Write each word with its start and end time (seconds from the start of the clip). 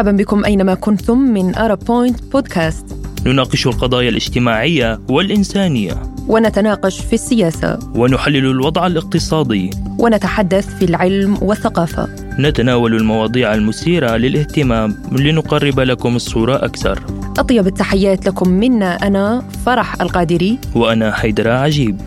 مرحبا 0.00 0.16
بكم 0.16 0.44
أينما 0.44 0.74
كنتم 0.74 1.18
من 1.18 1.54
أرب 1.54 1.78
بوينت 1.78 2.32
بودكاست 2.32 2.86
نناقش 3.26 3.66
القضايا 3.66 4.08
الاجتماعية 4.08 5.00
والإنسانية. 5.08 6.02
ونتناقش 6.28 7.00
في 7.00 7.12
السياسة. 7.12 7.78
ونحلل 7.94 8.46
الوضع 8.50 8.86
الاقتصادي. 8.86 9.70
ونتحدث 9.98 10.78
في 10.78 10.84
العلم 10.84 11.38
والثقافة. 11.42 12.08
نتناول 12.38 12.94
المواضيع 12.94 13.54
المثيرة 13.54 14.16
للاهتمام 14.16 14.96
لنقرب 15.12 15.80
لكم 15.80 16.16
الصورة 16.16 16.64
أكثر. 16.64 17.02
أطيب 17.38 17.66
التحيات 17.66 18.26
لكم 18.26 18.48
منا 18.48 19.06
أنا 19.06 19.42
فرح 19.66 20.00
القادري. 20.00 20.58
وأنا 20.74 21.12
حيدر 21.12 21.50
عجيب. 21.50 22.00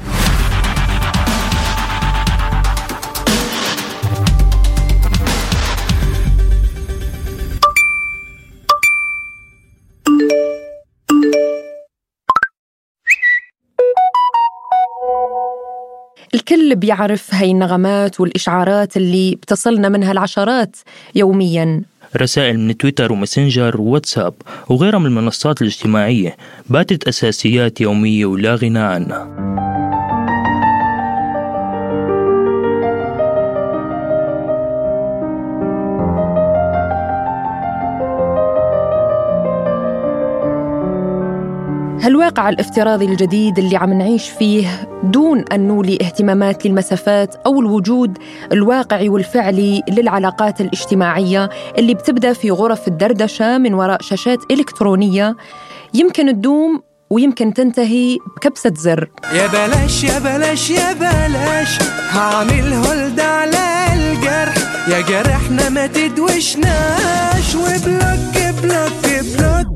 الكل 16.33 16.75
بيعرف 16.75 17.33
هاي 17.33 17.51
النغمات 17.51 18.19
والإشعارات 18.19 18.97
اللي 18.97 19.35
بتصلنا 19.35 19.89
منها 19.89 20.11
العشرات 20.11 20.75
يوميا. 21.15 21.81
رسائل 22.17 22.59
من 22.59 22.77
تويتر 22.77 23.11
وماسنجر 23.11 23.81
وواتساب 23.81 24.34
وغيرها 24.70 24.99
من 24.99 25.05
المنصات 25.05 25.62
الاجتماعية. 25.62 26.37
باتت 26.70 27.07
أساسيات 27.07 27.81
يومية 27.81 28.25
ولا 28.25 28.55
غنى 28.55 28.79
عنها. 28.79 29.62
هالواقع 42.04 42.49
الافتراضي 42.49 43.05
الجديد 43.05 43.59
اللي 43.59 43.77
عم 43.77 43.93
نعيش 43.93 44.29
فيه 44.29 44.90
دون 45.04 45.46
أن 45.51 45.68
نولي 45.68 45.98
اهتمامات 46.01 46.65
للمسافات 46.65 47.35
أو 47.35 47.62
الوجود 47.62 48.18
الواقعي 48.51 49.09
والفعلي 49.09 49.84
للعلاقات 49.90 50.62
الاجتماعية 50.62 51.49
اللي 51.77 51.93
بتبدأ 51.93 52.34
في 52.34 52.51
غرف 52.51 52.87
الدردشة 52.87 53.57
من 53.57 53.74
وراء 53.74 54.01
شاشات 54.01 54.40
إلكترونية 54.51 55.35
يمكن 55.93 56.34
تدوم 56.34 56.81
ويمكن 57.09 57.54
تنتهي 57.54 58.18
بكبسة 58.37 58.74
زر. 58.77 59.09
يا 59.34 59.48
بلاش 59.48 60.04
يا 60.04 60.20
بلاش 60.20 60.70
يا 60.70 60.93
بلاش 60.93 61.79
هعمل 62.09 62.74
هولد 62.74 63.20
على 63.20 63.85
الجرح. 63.93 64.56
يا 64.90 65.01
جرحنا 65.01 65.69
ما 65.69 65.88
تدوشناش 65.88 67.56
وبلوك 67.56 68.35
block 68.63 69.23
block. 69.38 69.72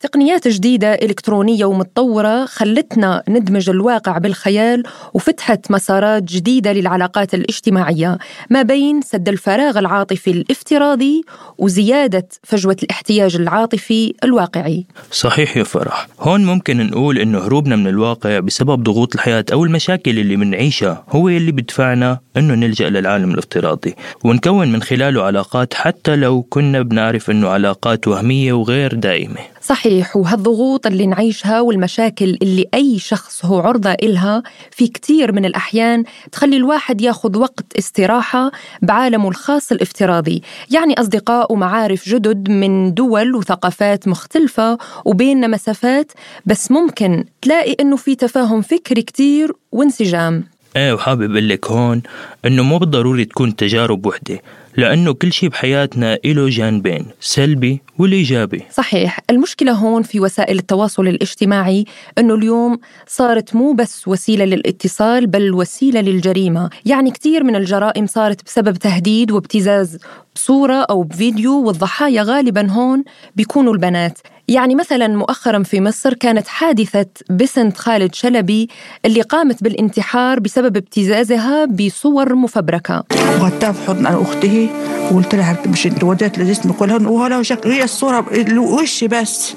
تقنيات 0.00 0.48
جديدة 0.48 0.94
إلكترونية 0.94 1.64
ومتطورة 1.64 2.44
خلتنا 2.44 3.22
ندمج 3.28 3.70
الواقع 3.70 4.18
بالخيال 4.18 4.82
وفتحت 5.14 5.70
مسارات 5.70 6.22
جديدة 6.22 6.72
للعلاقات 6.72 7.34
الاجتماعية 7.34 8.18
ما 8.50 8.62
بين 8.62 9.02
سد 9.02 9.28
الفراغ 9.28 9.78
العاطفي 9.78 10.30
الافتراضي 10.30 11.24
وزيادة 11.58 12.28
فجوة 12.42 12.76
الاحتياج 12.82 13.36
العاطفي 13.36 14.14
الواقعي. 14.24 14.86
صحيح 15.10 15.56
يا 15.56 15.64
فرح. 15.64 16.06
هون 16.20 16.44
ممكن 16.44 16.86
نقول 16.86 17.18
إنه 17.18 17.38
هروبنا 17.38 17.76
من 17.76 17.86
الواقع 17.86 18.38
بسبب 18.38 18.82
ضغوط 18.82 19.14
الحياة 19.14 19.44
أو 19.52 19.64
المشاكل 19.64 20.18
اللي 20.18 20.36
بنعيشها 20.36 21.04
هو 21.08 21.28
اللي 21.28 21.52
بدفعنا 21.52 22.18
إنه 22.36 22.54
نلجأ 22.54 22.90
للعالم 22.90 23.30
الافتراضي. 23.34 23.94
ونكون 24.24 24.72
من 24.72 24.82
خلاله 24.82 25.22
علاقات 25.22 25.74
حتى 25.74 26.16
لو 26.16 26.42
كنا 26.42 26.82
بنعرف 26.82 27.30
إنه 27.30 27.48
علاقات 27.48 28.08
وهمية 28.08 28.52
وغير 28.52 28.94
دائمة. 28.94 29.40
صحيح 29.62 30.16
وهالضغوط 30.16 30.86
اللي 30.86 31.06
نعيشها 31.06 31.60
والمشاكل 31.60 32.38
اللي 32.42 32.66
أي 32.74 32.98
شخص 32.98 33.44
هو 33.44 33.60
عرضة 33.60 33.90
إلها 33.90 34.42
في 34.70 34.88
كتير 34.88 35.32
من 35.32 35.44
الأحيان 35.44 36.04
تخلي 36.32 36.56
الواحد 36.56 37.00
ياخذ 37.00 37.38
وقت 37.38 37.64
استراحة 37.78 38.50
بعالمه 38.82 39.28
الخاص 39.28 39.72
الافتراضي. 39.72 40.42
يعني 40.70 41.00
أصدقاء 41.00 41.52
ومعارف 41.52 42.08
جدد 42.08 42.50
من 42.50 42.94
دول 42.94 43.34
وثقافات 43.34 44.08
مختلفة 44.08 44.78
وبيننا 45.04 45.46
مسافات 45.46 46.12
بس 46.46 46.70
ممكن 46.70 47.24
تلاقي 47.42 47.76
إنه 47.80 47.96
في 47.96 48.14
تفاهم 48.14 48.62
فكري 48.62 49.02
كتير 49.02 49.52
وانسجام. 49.72 50.44
إيه 50.76 50.92
وحابب 50.92 51.30
أقول 51.30 51.48
لك 51.48 51.70
هون 51.70 52.02
إنه 52.46 52.62
مو 52.62 52.78
بالضروري 52.78 53.24
تكون 53.24 53.56
تجارب 53.56 54.06
وحدة 54.06 54.42
لأنه 54.76 55.12
كل 55.12 55.32
شيء 55.32 55.48
بحياتنا 55.48 56.18
له 56.24 56.48
جانبين 56.48 57.06
سلبي 57.20 57.80
والإيجابي. 57.98 58.62
صحيح 58.72 59.20
المشكلة 59.30 59.72
هون 59.72 60.02
في 60.02 60.20
وسائل 60.20 60.58
التواصل 60.58 61.08
الاجتماعي 61.08 61.84
أنه 62.18 62.34
اليوم 62.34 62.78
صارت 63.06 63.54
مو 63.54 63.72
بس 63.72 64.08
وسيلة 64.08 64.44
للاتصال 64.44 65.26
بل 65.26 65.52
وسيلة 65.54 66.00
للجريمة. 66.00 66.70
يعني 66.86 67.10
كثير 67.10 67.44
من 67.44 67.56
الجرائم 67.56 68.06
صارت 68.06 68.44
بسبب 68.44 68.76
تهديد 68.76 69.30
وابتزاز 69.30 69.98
بصورة 70.34 70.86
أو 70.90 71.02
بفيديو 71.02 71.62
والضحايا 71.66 72.22
غالبا 72.22 72.70
هون 72.70 73.04
بيكونوا 73.36 73.72
البنات. 73.72 74.18
يعني 74.50 74.74
مثلا 74.74 75.08
مؤخرا 75.08 75.62
في 75.62 75.80
مصر 75.80 76.14
كانت 76.14 76.48
حادثة 76.48 77.06
بسنت 77.30 77.76
خالد 77.76 78.14
شلبي 78.14 78.68
اللي 79.04 79.20
قامت 79.20 79.64
بالانتحار 79.64 80.40
بسبب 80.40 80.76
ابتزازها 80.76 81.64
بصور 81.64 82.34
مفبركة. 82.34 83.04
وخدتها 83.36 83.72
في 83.72 83.86
حضن 83.86 84.06
أخته 84.06 84.68
وقلت 85.12 85.34
لها 85.34 85.62
مش 85.66 85.86
أنت 85.86 86.04
وديت 86.04 86.38
لجسمي 86.38 86.72
كلها؟ 86.72 87.08
ولا 87.08 87.42
شكل 87.42 87.70
هي 87.70 87.84
الصورة 87.84 88.26
الوش 88.32 89.04
بس. 89.04 89.54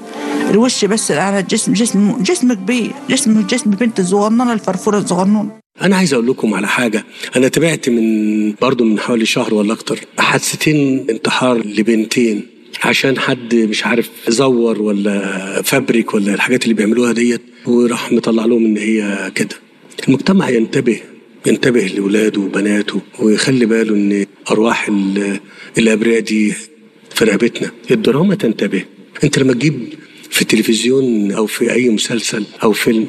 الوش 0.49 0.85
بس 0.85 1.11
على 1.11 1.39
الجسم 1.39 1.73
جسم 1.73 2.23
جسم 2.23 2.53
كبير. 2.53 2.91
جسم 3.09 3.47
جسم 3.47 3.69
بنت 3.69 3.99
الصغننة 3.99 4.53
الفرفورة 4.53 4.97
الصغنونة 4.97 5.49
أنا 5.81 5.95
عايز 5.95 6.13
أقول 6.13 6.27
لكم 6.27 6.53
على 6.53 6.67
حاجة. 6.67 7.03
أنا 7.35 7.47
تابعت 7.47 7.89
من 7.89 8.53
برضو 8.61 8.83
من 8.83 8.99
حوالي 8.99 9.25
شهر 9.25 9.53
ولا 9.53 9.73
أكتر 9.73 9.99
حادثتين 10.19 11.05
انتحار 11.09 11.57
لبنتين. 11.57 12.52
عشان 12.83 13.19
حد 13.19 13.55
مش 13.55 13.85
عارف 13.85 14.09
زور 14.27 14.81
ولا 14.81 15.61
فبرك 15.61 16.13
ولا 16.13 16.33
الحاجات 16.33 16.63
اللي 16.63 16.73
بيعملوها 16.73 17.11
ديت 17.11 17.41
وراح 17.65 18.11
مطلع 18.11 18.45
لهم 18.45 18.65
إن 18.65 18.77
هي 18.77 19.31
كده. 19.35 19.55
المجتمع 20.07 20.49
ينتبه 20.49 20.99
ينتبه 21.45 21.81
لاولاده 21.81 22.41
وبناته 22.41 23.01
ويخلي 23.19 23.65
باله 23.65 23.95
إن 23.95 24.25
أرواح 24.51 24.91
الأبرياء 25.77 26.19
دي 26.19 26.53
في 27.15 27.25
رقبتنا 27.25 27.71
الدراما 27.91 28.35
تنتبه. 28.35 28.85
أنت 29.23 29.39
لما 29.39 29.53
تجيب 29.53 29.93
في 30.29 30.41
التلفزيون 30.41 31.31
أو 31.31 31.45
في 31.45 31.71
أي 31.73 31.89
مسلسل 31.89 32.43
أو 32.63 32.71
فيلم 32.71 33.07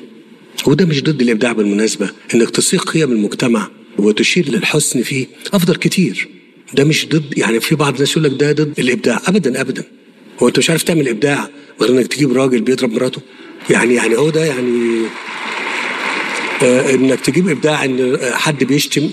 وده 0.67 0.85
مش 0.87 1.03
ضد 1.03 1.21
الإبداع 1.23 1.53
بالمناسبة 1.53 2.11
إنك 2.35 2.51
تصيغ 2.51 2.81
قيم 2.83 3.13
المجتمع 3.13 3.69
وتشير 3.99 4.49
للحسن 4.51 5.03
فيه 5.03 5.27
أفضل 5.55 5.75
كتير. 5.75 6.29
ده 6.75 6.85
مش 6.85 7.09
ضد 7.09 7.39
يعني 7.39 7.61
في 7.61 7.75
بعض 7.75 7.95
الناس 7.95 8.11
يقول 8.17 8.25
لك 8.25 8.41
ده 8.41 8.53
ضد 8.53 8.81
الإبداع. 8.81 9.21
ابدا 9.29 9.61
ابدا. 9.61 9.85
هو 10.43 10.49
أنت 10.49 10.59
مش 10.59 10.71
عارف 10.71 10.83
تعمل 10.83 11.09
إبداع 11.09 11.49
غير 11.81 11.91
إنك 11.91 12.07
تجيب 12.07 12.33
راجل 12.33 12.61
بيضرب 12.61 12.93
مراته. 12.93 13.21
يعني 13.71 13.95
يعني 13.95 14.17
هو 14.17 14.31
ده 14.31 14.45
يعني 14.45 15.03
آه 16.63 16.95
إنك 16.95 17.21
تجيب 17.21 17.49
إبداع 17.49 17.85
إن 17.85 18.19
حد 18.33 18.65
بيشتم. 18.65 19.11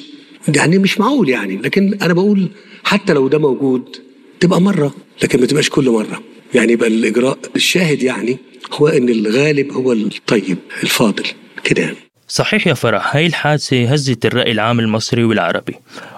يعني 0.55 0.77
مش 0.77 0.99
معقول 0.99 1.29
يعني. 1.29 1.57
لكن 1.57 1.97
أنا 2.01 2.13
بقول 2.13 2.49
حتى 2.83 3.13
لو 3.13 3.27
ده 3.27 3.37
موجود 3.37 3.97
تبقى 4.39 4.61
مرة 4.61 4.95
لكن 5.23 5.39
ما 5.39 5.45
تبقاش 5.45 5.69
كل 5.69 5.89
مرة. 5.89 6.21
يعني 6.53 6.73
يبقى 6.73 6.87
الإجراء 6.87 7.37
الشاهد 7.55 8.03
يعني 8.03 8.37
هو 8.73 8.87
إن 8.87 9.09
الغالب 9.09 9.71
هو 9.71 9.91
الطيب 9.93 10.57
الفاضل. 10.83 11.23
كده 11.63 11.81
يعني. 11.81 11.97
صحيح 12.31 12.67
يا 12.67 12.73
فرح 12.73 13.15
هاي 13.15 13.25
الحادثة 13.25 13.93
هزت 13.93 14.25
الرأي 14.25 14.51
العام 14.51 14.79
المصري 14.79 15.23
والعربي. 15.23 15.75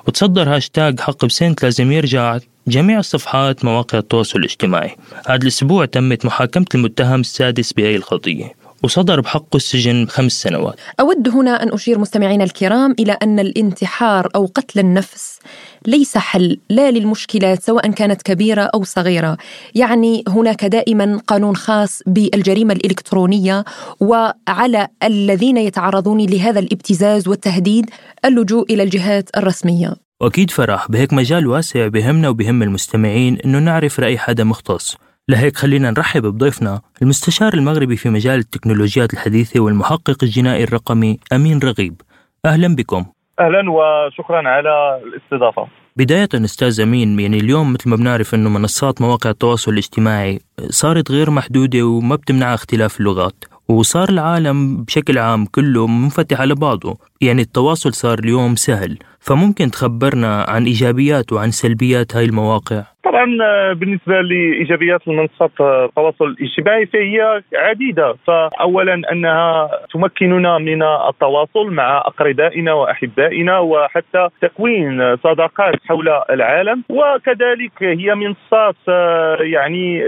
وتصدر 0.08 0.56
هاشتاج 0.56 1.00
حق 1.00 1.26
بسنت 1.26 1.64
لازم 1.64 1.92
يرجع 1.92 2.38
جميع 2.68 3.00
الصفحات 3.00 3.66
مواقع 3.66 3.98
التواصل 3.98 4.40
الاجتماعي. 4.40 4.96
هذا 5.28 5.36
الأسبوع 5.36 5.86
تمت 5.86 6.26
محاكمة 6.26 6.66
المتهم 6.76 7.20
السادس 7.20 7.74
بهاي 7.74 7.96
القضية. 7.96 8.63
وصدر 8.84 9.22
بحقه 9.22 9.56
السجن 9.56 10.08
خمس 10.10 10.32
سنوات. 10.32 10.76
أود 11.00 11.30
هنا 11.30 11.64
أن 11.64 11.74
أشير 11.74 12.00
مستمعينا 12.00 12.44
الكرام 12.44 12.96
إلى 13.00 13.12
أن 13.12 13.40
الانتحار 13.40 14.30
أو 14.36 14.46
قتل 14.46 14.80
النفس 14.80 15.40
ليس 15.88 16.18
حل 16.18 16.60
لا 16.70 16.92
للمشكلات 16.92 17.64
سواء 17.64 17.92
كانت 17.92 18.22
كبيرة 18.22 18.62
أو 18.62 18.84
صغيرة. 18.84 19.38
يعني 19.76 20.24
هناك 20.28 20.66
دائما 20.66 21.22
قانون 21.28 21.56
خاص 21.56 22.02
بالجريمة 22.06 22.74
الإلكترونية 22.74 23.66
وعلى 24.00 24.88
الذين 25.04 25.58
يتعرضون 25.58 26.26
لهذا 26.26 26.60
الابتزاز 26.60 27.28
والتهديد 27.28 27.90
اللجوء 28.26 28.74
إلى 28.74 28.84
الجهات 28.84 29.30
الرسمية. 29.38 29.96
وأكيد 30.22 30.52
فرح 30.52 30.92
بهيك 30.92 31.14
مجال 31.14 31.48
واسع 31.48 31.88
بهمنا 31.88 32.30
وبهم 32.30 32.64
المستمعين 32.64 33.38
أنه 33.46 33.60
نعرف 33.60 34.00
رأي 34.00 34.18
حدا 34.18 34.44
مختص. 34.44 34.98
لهيك 35.30 35.58
خلينا 35.58 35.92
نرحب 35.92 36.22
بضيفنا 36.22 36.82
المستشار 37.02 37.54
المغربي 37.54 37.96
في 37.98 38.10
مجال 38.10 38.40
التكنولوجيات 38.40 39.14
الحديثة 39.14 39.60
والمحقق 39.60 40.18
الجنائي 40.24 40.64
الرقمي 40.64 41.20
أمين 41.34 41.60
رغيب. 41.60 42.02
أهلا 42.46 42.76
بكم. 42.76 43.06
أهلا 43.40 43.72
وشكرا 43.72 44.50
على 44.50 45.02
الاستضافة. 45.04 45.68
بداية 45.98 46.30
أستاذ 46.34 46.82
أمين 46.82 47.20
يعني 47.20 47.38
اليوم 47.38 47.74
مثل 47.74 47.90
ما 47.90 47.96
بنعرف 47.96 48.36
أنه 48.36 48.50
منصات 48.50 49.02
مواقع 49.02 49.30
التواصل 49.30 49.72
الاجتماعي 49.72 50.40
صارت 50.70 51.12
غير 51.12 51.30
محدودة 51.30 51.84
وما 51.84 52.16
بتمنع 52.16 52.54
اختلاف 52.54 53.00
اللغات 53.00 53.46
وصار 53.68 54.10
العالم 54.10 54.84
بشكل 54.84 55.18
عام 55.18 55.46
كله 55.46 55.88
منفتح 55.88 56.42
على 56.42 56.56
بعضه. 56.56 56.98
يعني 57.22 57.42
التواصل 57.42 57.94
صار 57.94 58.20
اليوم 58.20 58.56
سهل 58.56 58.98
فممكن 59.20 59.72
تخبرنا 59.72 60.46
عن 60.50 60.66
إيجابيات 60.66 61.34
وعن 61.34 61.52
سلبيات 61.52 62.16
هاي 62.16 62.26
المواقع؟ 62.26 62.93
طبعا 63.14 63.38
آه، 63.42 63.74
بالنسبة 63.74 64.22
لإيجابيات 64.22 65.08
المنصات 65.08 65.52
آه، 65.62 65.86
التواصل 65.86 66.26
الاجتماعي 66.26 66.86
فهي 66.86 67.42
عديدة. 67.56 68.16
فاولا 68.28 69.02
أنها 69.12 69.70
تمكننا 69.94 70.58
من 70.58 70.84
التواصل 70.84 71.74
مع 71.74 71.98
أقربائنا 71.98 72.74
وأحبائنا 72.74 73.60
وحتى 73.60 74.30
تكوين 74.42 75.18
صداقات 75.18 75.74
حول 75.88 76.10
العالم. 76.30 76.84
وكذلك 76.90 77.84
هي 77.84 78.16
منصات 78.16 78.76
آه، 78.90 79.38
يعني 79.42 80.04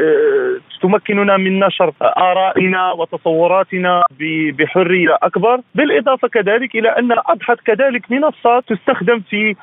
تمكننا 0.81 1.37
من 1.37 1.59
نشر 1.59 1.91
آرائنا 2.01 2.91
وتصوراتنا 2.91 4.03
بحرية 4.59 5.17
أكبر. 5.23 5.59
بالإضافة 5.75 6.27
كذلك 6.27 6.75
إلى 6.75 6.89
أن 6.89 7.11
اضحت 7.11 7.59
كذلك 7.65 8.11
منصات 8.11 8.63
تستخدم 8.67 9.19
في 9.29 9.55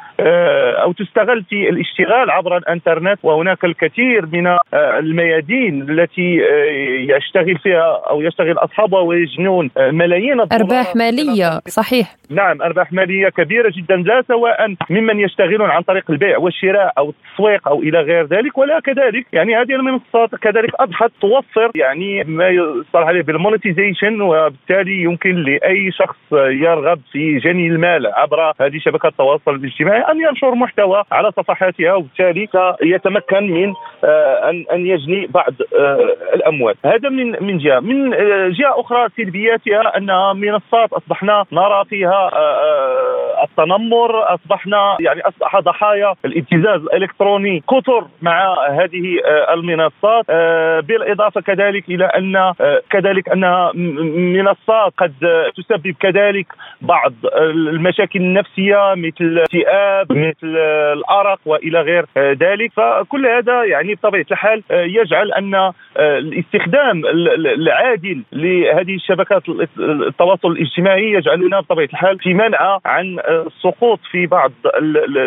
أو 0.83 0.93
تستغل 0.93 1.45
في 1.45 1.69
الاشتغال 1.69 2.31
عبر 2.31 2.57
الإنترنت 2.57 3.19
وهناك 3.33 3.65
الكثير 3.65 4.27
من 4.33 4.47
آه، 4.47 4.59
الميادين 4.99 5.91
التي 5.91 6.41
آه، 6.45 7.17
يشتغل 7.17 7.59
فيها 7.59 8.03
أو 8.11 8.23
يشتغل 8.23 8.59
أصحابها 8.59 9.01
ويجنون 9.01 9.71
آه، 9.77 9.91
ملايين 9.91 10.41
أرباح 10.41 10.97
مالية 10.97 11.61
صحيح. 11.69 12.17
نعم 12.31 12.63
أرباح 12.63 12.93
مالية 12.93 13.29
كبيرة 13.29 13.73
جدا 13.77 13.97
لا 13.97 14.23
سواء 14.29 14.75
ممن 14.91 15.21
يشتغلون 15.21 15.71
عن 15.71 15.83
طريق 15.83 16.11
البيع 16.11 16.39
والشراء 16.39 16.93
أو 16.99 17.11
التسويق 17.11 17.69
أو 17.69 17.83
إلى 17.83 18.01
غير 18.01 18.27
ذلك 18.27 18.59
ولا 18.59 18.81
كذلك 18.81 19.27
يعني 19.33 19.57
هذه 19.57 19.73
المنصات 19.73 20.35
كذلك 20.35 20.71
أضحت 20.81 21.11
توفر 21.21 21.71
يعني 21.75 22.25
ما 22.25 22.49
يصطلح 22.49 23.07
عليه 23.07 23.23
بالمونتيزيشن 23.23 24.21
وبالتالي 24.21 25.03
يمكن 25.03 25.35
لأي 25.35 25.91
شخص 25.93 26.17
يرغب 26.33 27.01
في 27.13 27.39
جني 27.39 27.67
المال 27.67 28.07
عبر 28.07 28.53
هذه 28.61 28.79
شبكات 28.79 29.13
التواصل 29.13 29.55
الاجتماعي 29.55 30.01
أن 30.01 30.21
ينشر 30.21 30.55
محتوى 30.55 31.05
على 31.13 31.31
صفحاتها 31.37 31.95
وبالتالي 31.95 32.49
سيتم 32.83 33.17
يتمكن 33.23 33.53
من 33.53 33.75
آه، 34.05 34.51
أن 34.51 34.65
أن 34.73 34.87
يجني 34.87 35.27
بعض 35.27 35.53
آه، 35.79 35.99
الاموال 36.35 36.75
هذا 36.85 37.09
من 37.09 37.45
من 37.45 37.59
جهة. 37.59 37.81
من 37.81 38.15
آه، 38.15 38.49
جهة 38.49 38.81
أخرى 38.81 39.09
سلبياتها 39.17 39.97
أنها 39.97 40.33
منصات 40.33 40.93
أصبحنا 40.93 41.45
نرى 41.53 41.85
فيها 41.85 42.31
التنمر 43.43 44.35
أصبحنا 44.35 44.97
يعني 45.01 45.21
أصبح 45.21 45.61
ضحايا 45.61 46.15
الابتزاز 46.25 46.81
الإلكتروني 46.81 47.63
كثر 47.71 48.07
مع 48.23 48.55
هذه 48.71 49.21
المنصات. 49.55 50.27
بالإضافة 50.87 51.41
كذلك 51.41 51.89
إلى 51.89 52.05
أن 52.05 52.53
كذلك 52.91 53.29
انها 53.29 53.73
منصات 54.15 54.93
قد 54.99 55.13
تسبب 55.57 55.95
كذلك 56.01 56.47
بعض 56.81 57.13
المشاكل 57.49 58.21
النفسية 58.21 58.95
مثل 58.97 59.25
الاكتئاب 59.25 60.13
مثل 60.13 60.57
الأرق 60.93 61.39
وإلى 61.47 61.81
غير 61.81 62.07
ذلك. 62.19 62.73
فكل 62.73 63.27
هذا 63.27 63.65
يعني 63.65 63.95
بطبيعة 63.95 64.27
الحال 64.31 64.63
يجعل 64.71 65.33
أن 65.33 65.73
الاستخدام 65.99 67.03
العادل 67.37 68.23
لهذه 68.33 68.95
الشبكات 68.95 69.43
التواصل 69.79 70.49
الاجتماعي 70.53 71.13
يجعلنا 71.13 71.61
بطبيعة 71.61 71.89
الحال 71.93 72.19
في 72.19 72.35
منع 72.35 72.79
عن 72.85 73.19
السقوط 73.47 73.99
في 74.11 74.27
بعض 74.27 74.53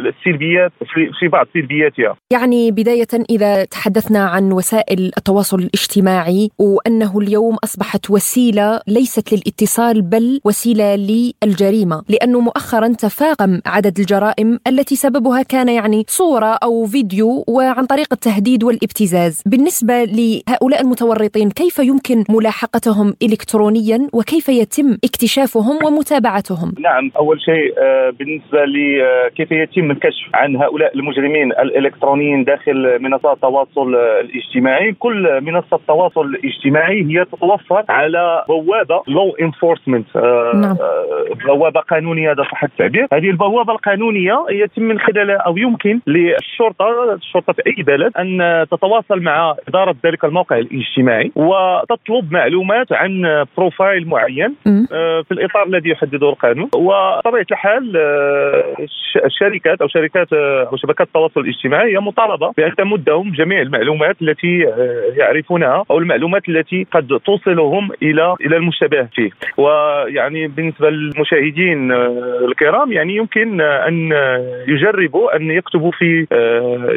السلبيات 0.07 0.71
في 1.19 1.27
بعض 1.27 1.47
سلبياتها. 1.53 2.15
يعني 2.33 2.71
بداية 2.71 3.07
إذا 3.29 3.65
تحدثنا 3.65 4.25
عن 4.25 4.51
وسائل 4.51 5.11
التواصل 5.17 5.59
الاجتماعي 5.59 6.49
وأنه 6.59 7.19
اليوم 7.19 7.55
أصبحت 7.63 8.09
وسيلة 8.09 8.81
ليست 8.87 9.33
للاتصال 9.33 10.01
بل 10.01 10.39
وسيلة 10.45 10.95
للجريمة، 10.95 12.03
لأنه 12.09 12.39
مؤخرا 12.39 12.87
تفاقم 12.87 13.61
عدد 13.65 13.99
الجرائم 13.99 14.59
التي 14.67 14.95
سببها 14.95 15.43
كان 15.43 15.69
يعني 15.69 16.03
صورة 16.07 16.57
أو 16.63 16.85
فيديو 16.85 17.43
وعن 17.47 17.85
طريق 17.85 18.07
التهديد 18.11 18.63
والابتزاز. 18.63 19.41
بالنسبة 19.45 20.03
لهؤلاء 20.03 20.81
المتورطين 20.81 21.49
كيف 21.49 21.79
يمكن 21.79 22.23
ملاحقتهم 22.29 23.13
إلكترونيا؟ 23.23 24.07
وكيف 24.13 24.49
يتم 24.49 24.97
اكتشافهم 25.03 25.85
ومتابعتهم؟ 25.85 26.73
نعم 26.79 27.11
أول 27.17 27.41
شيء 27.41 27.73
آه، 27.95 28.09
بالنسبة 28.09 28.65
لكيف 28.65 29.53
آه، 29.53 29.55
يتم 29.55 29.91
الكشف 29.91 30.29
عن 30.33 30.55
هؤلاء 30.55 30.95
المجرمين 30.95 31.51
الإلكترونيين 31.51 32.43
داخل 32.43 32.99
منصات 33.01 33.35
التواصل 33.35 33.95
الاجتماعي. 33.95 34.91
كل 34.91 35.41
منصة 35.41 35.75
التواصل 35.77 36.25
الاجتماعي 36.25 37.03
هي 37.03 37.25
تتوفر 37.25 37.83
على 37.89 38.45
بوابة 38.47 39.01
law 39.07 39.35
enforcement 39.41 40.07
آه،. 41.31 41.45
بوابة 41.45 41.79
قانونية 41.79 42.31
هذا 42.31 42.43
صح 42.43 42.63
التعبير. 42.63 43.07
هذه 43.13 43.29
البوابة 43.29 43.73
القانونية 43.73 44.45
يتم 44.49 44.83
من 44.83 44.99
خلالها 44.99 45.37
أو 45.37 45.57
يمكن 45.57 45.99
للشرطة 46.07 47.13
الشرطة 47.13 47.53
في 47.53 47.61
أي 47.67 47.83
بلد 47.83 48.11
أن 48.17 48.65
تتواصل 48.71 49.19
مع 49.21 49.55
إدارة 49.67 49.95
ذلك 50.05 50.25
الموقع 50.25 50.57
الاجتماعي 50.57 51.31
وتطلب 51.35 52.31
معلومات 52.31 52.91
عن 52.91 53.45
profile 53.57 54.07
معين 54.07 54.55
آه، 54.67 55.21
في 55.21 55.31
الإطار 55.31 55.67
الذي 55.67 55.89
يحدده 55.89 56.29
القانون. 56.29 56.69
وطبيعه 56.75 57.45
الحال 57.51 57.97
آه، 57.97 58.75
الشركات 59.25 59.81
أو 59.81 59.87
شركات 59.87 60.33
آه، 60.33 60.69
أو 60.71 60.77
شبكات 60.77 61.07
التواصل 61.07 61.41
الاجتماعي 61.41 61.95
هي 61.95 61.99
مطالبة 61.99 62.51
بأن 62.57 62.75
تمدهم 62.75 63.31
جميع 63.31 63.61
المعلومات 63.61 64.21
التي 64.21 64.65
يعرفونها 65.17 65.83
أو 65.91 65.97
المعلومات 65.97 66.49
التي 66.49 66.87
قد 66.91 67.19
توصلهم 67.25 67.89
إلى 68.01 68.35
إلى 68.41 68.57
المشتبه 68.57 69.03
فيه. 69.15 69.29
ويعني 69.57 70.47
بالنسبة 70.47 70.89
للمشاهدين 71.15 71.91
الكرام 72.49 72.91
يعني 72.91 73.15
يمكن 73.15 73.61
أن 73.61 74.11
يجربوا 74.67 75.35
أن 75.35 75.51
يكتبوا 75.51 75.91
في 75.91 76.27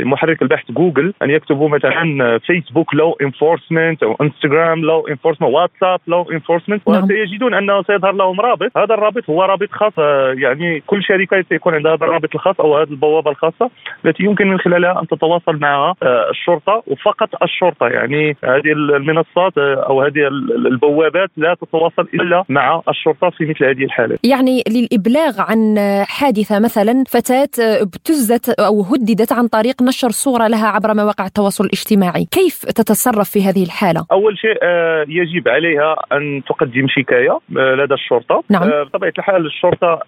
محرك 0.04 0.42
البحث 0.42 0.70
جوجل 0.70 1.14
أن 1.22 1.30
يكتبوا 1.30 1.68
مثلا 1.68 2.38
فيسبوك 2.38 2.94
law 2.94 3.16
enforcement 3.22 4.02
أو 4.02 4.16
انستغرام 4.20 4.80
law 4.80 5.06
enforcement 5.08 5.50
واتساب 5.50 6.00
law 6.06 6.22
enforcement 6.32 6.82
وسيجدون 6.86 7.54
أنه 7.54 7.82
سيظهر 7.82 8.12
لهم 8.12 8.40
رابط. 8.40 8.76
هذا 8.76 8.94
الرابط 8.94 9.30
هو 9.30 9.42
رابط 9.42 9.70
خاص 9.70 9.92
يعني 10.38 10.82
كل 10.86 11.02
شركة 11.02 11.44
سيكون 11.48 11.74
عندها 11.74 11.94
هذا 11.94 12.04
الرابط 12.04 12.34
الخاص 12.34 12.60
أو 12.60 12.78
هذه 12.78 12.90
البوابة 12.90 13.30
الخاصة 13.30 13.70
التي 14.04 14.22
يمكن 14.24 14.48
من 14.48 14.58
خلالها 14.58 15.00
أن 15.00 15.06
تتواصل 15.06 15.56
مع 15.56 15.94
آه، 16.02 16.30
الشرطة 16.30 16.82
وفقط 16.86 17.42
الشرطة. 17.42 17.88
يعني 17.88 18.36
هذه 18.44 18.72
المنصات 18.72 19.58
آه، 19.58 19.86
أو 19.88 20.02
هذه 20.02 20.28
البوابات 20.66 21.30
لا 21.36 21.54
تتواصل 21.54 22.08
إلا 22.14 22.44
مع 22.48 22.82
الشرطة 22.88 23.30
في 23.30 23.46
مثل 23.46 23.64
هذه 23.64 23.84
الحالات 24.12 24.24
يعني 24.24 24.62
للإبلاغ 24.68 25.40
عن 25.40 25.76
حادثة 26.08 26.58
مثلا 26.58 27.04
فتاة 27.08 27.82
ابتزت 27.82 28.60
أو 28.60 28.82
هددت 28.82 29.32
عن 29.32 29.48
طريق 29.48 29.82
نشر 29.82 30.10
صورة 30.10 30.46
لها 30.48 30.68
عبر 30.68 30.94
مواقع 30.94 31.26
التواصل 31.26 31.64
الاجتماعي. 31.64 32.24
كيف 32.30 32.64
تتصرف 32.64 33.30
في 33.30 33.42
هذه 33.42 33.64
الحالة؟ 33.64 34.06
أول 34.12 34.38
شيء 34.38 34.58
آه، 34.62 35.04
يجب 35.08 35.48
عليها 35.48 35.96
أن 36.12 36.42
تقدم 36.48 36.86
شكاية 36.88 37.38
آه، 37.58 37.74
لدى 37.74 37.94
الشرطة. 37.94 38.42
نعم. 38.50 38.62
آه، 38.62 38.82
بطبيعة 38.82 39.12
الحال 39.18 39.46
الشرطة 39.46 40.00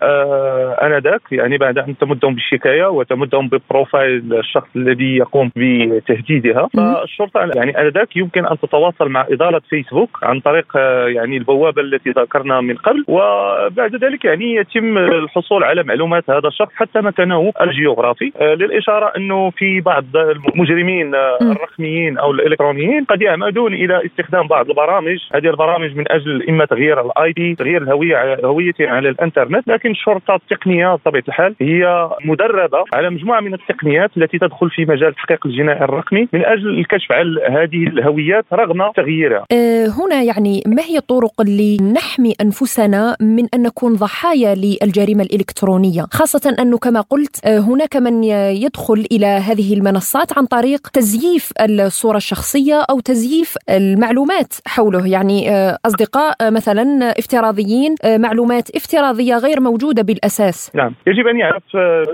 آنذاك 0.83 1.21
يعني 1.33 1.59
بعد 1.59 1.79
أن 1.79 1.99
تمدهم 1.99 2.35
بالشكاية 2.35 2.87
وتمدهم 2.87 3.49
ب 3.49 3.59
profile 3.60 4.35
الشخص 4.35 4.69
الذي 4.77 5.17
يقوم 5.17 5.51
بتهديدها. 5.57 6.69
فالشرطة 6.77 7.41
يعني 7.57 7.81
آنذاك 7.81 8.17
يمكن 8.17 8.47
أن 8.47 8.59
تتواصل 8.59 9.09
مع 9.09 9.27
إدارة 9.31 9.63
فيسبوك 9.71 10.19
عن 10.23 10.41
طريق 10.41 10.77
يعني 11.17 11.37
البوابة 11.37 11.83
التي 11.83 12.11
ذكرنا 12.11 12.61
من 12.61 12.77
قبل. 12.77 13.05
وبعد 13.09 13.90
ذلك 13.97 14.25
يعني 14.25 14.55
يتم 14.55 14.99
الحصول 14.99 15.65
على 15.65 15.83
معلومات 15.83 16.31
هذا 16.31 16.49
الشخص 16.49 16.73
حتى 16.75 17.01
مكانه 17.01 17.53
الجيوغرافي. 17.61 18.33
للإشارة 18.41 19.13
أنه 19.17 19.51
في 19.51 19.81
بعض 19.81 20.05
المجرمين 20.17 21.15
الرقميين 21.43 22.19
أو 22.19 22.31
الإلكترونيين 22.31 23.05
قد 23.05 23.23
يعمدون 23.23 23.75
إلى 23.75 24.07
استخدام 24.07 24.47
بعض 24.47 24.69
البرامج. 24.69 25.19
هذه 25.35 25.47
البرامج 25.47 25.97
من 25.97 26.05
أجل 26.13 26.49
إما 26.49 26.65
تغيير 26.65 27.01
ال 27.01 27.33
IP 27.33 27.55
تغيير 27.55 27.83
الهوية 27.83 28.41
هويتهم 28.45 28.89
على 28.89 29.09
الإنترنت 29.09 29.69
لكن 29.69 29.91
الشرطه 29.91 30.35
التقنيه 30.35 30.95
بطبيعة 30.95 31.25
الحال 31.29 31.55
هي 31.61 32.09
مدربة 32.25 32.85
على 32.93 33.11
مجموعة 33.11 33.41
من 33.41 33.55
التقنيات 33.55 34.11
التي 34.17 34.39
تدخل 34.39 34.71
في 34.71 34.85
مجال 34.85 35.09
التحقيق 35.09 35.47
الجنائي 35.47 35.85
الرقمي. 35.85 36.29
من 36.33 36.45
أجل 36.45 36.79
الكشف 36.79 37.13
عن 37.13 37.37
هذه 37.51 37.87
الهويات 37.87 38.45
رغم 38.53 38.91
تغييرها. 38.97 39.45
أه 39.53 39.87
هنا 39.87 40.23
يعني 40.23 40.63
ما 40.67 40.83
هي 40.83 40.99
الطرق 40.99 41.41
اللي 41.41 41.77
نحمي 41.97 42.35
أنفسنا 42.41 43.17
من 43.21 43.45
أن 43.55 43.63
نكون 43.63 43.80
ضحايا 43.85 44.55
للجريمة 44.55 45.23
الإلكترونية، 45.23 46.03
خاصة 46.13 46.57
أنه 46.61 46.79
كما 46.79 47.01
قلت 47.01 47.45
أه 47.45 47.59
هناك 47.59 47.97
من 47.97 48.25
يدخل 48.65 49.07
إلى 49.13 49.27
هذه 49.27 49.75
المنصات 49.75 50.39
عن 50.39 50.47
طريق 50.47 50.89
تزييف 50.89 51.53
الصورة 51.61 52.17
الشخصية 52.17 52.81
أو 52.91 53.01
تزييف 53.01 53.57
المعلومات 53.71 54.55
حوله. 54.67 55.07
يعني 55.07 55.51
آه، 55.51 55.79
أصدقاء 55.87 56.35
آه، 56.41 56.51
مثلا 56.51 57.15
افتراضيين 57.19 57.95
آه، 58.05 58.17
معلومات 58.17 58.77
افتراضية 58.77 59.37
غير 59.37 59.61
موجودة 59.61 60.03
بالأساس. 60.03 60.41
الأساس 60.41 60.77
نعم. 60.77 60.95
يجب 61.07 61.27
أن 61.27 61.39
يعرف 61.39 61.63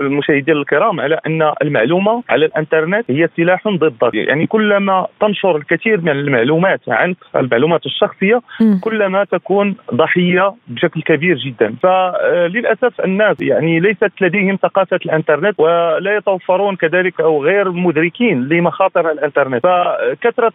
المشاهدين 0.01 0.57
الكرام 0.57 0.99
على 0.99 1.19
أن 1.27 1.51
المعلومة 1.61 2.23
على 2.29 2.45
الإنترنت 2.45 3.11
هي 3.11 3.29
سلاح 3.37 3.67
ضد 3.67 4.13
يعني 4.13 4.47
كلما 4.47 5.07
تنشر 5.21 5.57
الكثير 5.57 6.01
من 6.01 6.09
المعلومات 6.09 6.81
عنك 6.87 7.17
المعلومات 7.35 7.85
الشخصية 7.85 8.41
م. 8.61 8.79
كلما 8.79 9.23
تكون 9.23 9.75
ضحية 9.93 10.53
بشكل 10.67 11.01
كبير 11.01 11.37
جدا. 11.37 11.56
فللأسف 11.83 13.01
الناس 13.01 13.41
يعني 13.41 13.79
ليست 13.79 14.11
لديهم 14.21 14.55
ثقافة 14.55 14.99
الإنترنت 15.05 15.59
ولا 15.59 16.17
يتوفرون 16.17 16.75
كذلك 16.75 17.21
أو 17.21 17.43
غير 17.43 17.71
مدركين 17.71 18.47
لمخاطر 18.47 19.11
الإنترنت. 19.11 19.63
فكثرة 19.63 20.53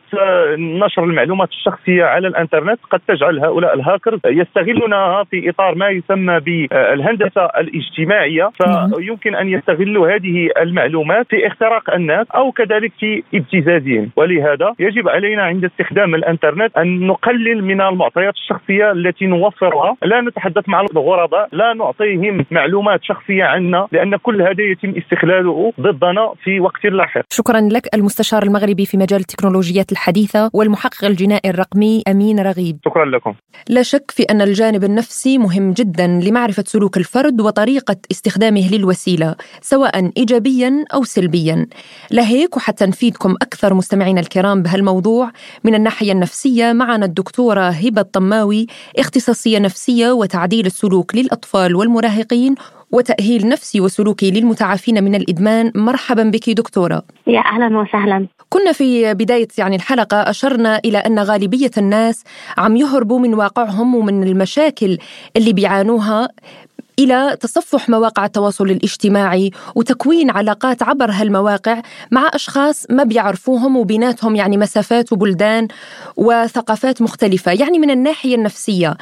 نشر 0.57 1.05
المعلومات 1.05 1.49
الشخصية 1.49 2.05
على 2.05 2.29
الإنترنت 2.29 2.79
قد 2.91 3.01
تجعل 3.09 3.39
هؤلاء 3.39 3.75
الهاكرز 3.75 4.21
يستغلونها 4.27 5.25
في 5.25 5.51
إطار 5.51 5.75
ما 5.75 5.89
يسمى 5.89 6.41
بالهندسة 6.41 7.45
الاجتماعية. 7.45 8.51
نعم. 8.67 8.91
فيمكن 8.91 9.35
أن 9.35 9.49
يستغلوا 9.49 10.15
هذه 10.15 10.51
المعلومات 10.61 11.27
في 11.27 11.47
اختراق 11.47 11.95
الناس 11.95 12.27
أو 12.31 12.53
كذلك 12.53 12.93
في 13.01 13.23
ابتزازهم. 13.35 14.11
ولهذا 14.17 14.75
يجب 14.79 15.09
علينا 15.09 15.43
عند 15.43 15.65
استخدام 15.65 16.15
الإنترنت 16.15 16.77
أن 16.77 17.07
نقلل 17.07 17.65
من 17.65 17.81
المعطيات 17.81 18.35
الشخصية 18.35 18.93
التي 18.93 19.27
نوفرها. 19.27 19.97
لا 20.03 20.21
نتحدث 20.21 20.69
مع 20.69 20.81
الغرباء 20.93 21.49
لا 21.53 21.75
نعطيهم 21.75 22.47
معلومات 22.51 23.01
شخصية 23.03 23.45
عنا 23.45 23.89
لأن 23.93 24.17
كل 24.17 24.43
هذا 24.43 24.63
يتم 24.73 24.95
استغلاله 25.01 25.73
ضدنا 25.81 26.35
في 26.45 26.61
وقت 26.61 26.85
لاحق. 26.85 27.23
شكرا 27.31 27.61
لك 27.61 27.95
المستشار 27.95 28.43
المغربي 28.43 28.87
في 28.87 28.97
مجال 28.97 29.21
التكنولوجيات 29.21 29.93
الحديثة 29.93 30.51
والمحقق 30.55 31.05
الجنائي 31.05 31.51
الرقمي 31.51 32.03
أمين 32.09 32.41
رغيب. 32.41 32.79
شكرا 32.85 33.05
لكم. 33.05 33.35
لا 33.69 33.83
شك 33.83 34.11
في 34.11 34.23
أن 34.23 34.41
الجانب 34.43 34.85
النفسي 34.85 35.39
مهم 35.39 35.73
جدا 35.73 36.07
لمعرفة 36.07 36.65
سلوك 36.67 36.97
الفرد 36.97 37.41
وطريقة 37.41 37.97
استخدامه 38.11 38.71
للوسيلة 38.73 39.35
سواء 39.61 40.11
إيجابيا 40.17 40.85
أو 40.95 41.03
سلبيا. 41.03 41.67
لهيك 42.11 42.57
وحتى 42.57 42.87
نفيدكم 42.87 43.35
أكثر 43.43 43.75
مستمعينا 43.75 44.21
الكرام 44.21 44.63
بهالموضوع 44.63 45.31
من 45.65 45.75
الناحية 45.75 46.13
النفسية 46.13 46.73
معنا 46.73 47.05
الدكتورة 47.07 47.69
هبة 47.69 48.01
الطماوي 48.01 48.67
اختصاصية 48.99 49.59
نفسية 49.59 50.11
وتعديل 50.13 50.67
السلوك 50.73 51.15
للأطفال 51.15 51.77
والمراهقين 51.77 52.55
وتأهيل 52.93 53.49
نفسي 53.49 53.81
وسلوكي 53.81 54.31
للمتعافين 54.31 55.05
من 55.05 55.15
الإدمان. 55.15 55.73
مرحبا 55.75 56.23
بك 56.23 56.51
دكتورة. 56.51 57.03
يا 57.27 57.41
أهلا 57.41 57.79
وسهلا. 57.79 58.27
كنا 58.49 58.73
في 58.73 59.15
بداية 59.15 59.49
يعني 59.59 59.77
الحلقة 59.77 60.17
أشرنا 60.17 60.81
إلى 60.85 60.99
أن 60.99 61.19
غالبية 61.19 61.71
الناس 61.79 62.25
عم 62.59 62.77
يهربوا 62.77 63.19
من 63.19 63.35
واقعهم 63.35 63.95
ومن 63.95 64.23
المشاكل 64.23 64.99
اللي 65.37 65.53
بيعانوها 65.53 66.29
إلى 66.99 67.37
تصفح 67.41 67.89
مواقع 67.89 68.25
التواصل 68.25 68.65
الاجتماعي 68.65 69.51
وتكوين 69.75 70.31
علاقات 70.31 70.83
عبر 70.83 71.11
هالمواقع 71.11 71.83
مع 72.11 72.31
أشخاص 72.35 72.87
ما 72.91 73.05
بيعرفوهم 73.05 73.77
وبيناتهم 73.77 74.37
يعني 74.37 74.57
مسافات 74.57 75.13
وبلدان 75.13 75.69
وثقافات 76.17 77.03
مختلفة، 77.03 77.53
يعني 77.53 77.79
من 77.79 77.91
الناحية 77.91 78.35
النفسية 78.35 78.97